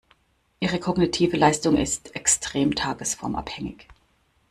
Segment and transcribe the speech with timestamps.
[0.59, 3.87] Ihre kognitive Leistung ist extrem tagesformabhängig.